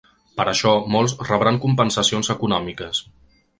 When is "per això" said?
0.37-0.71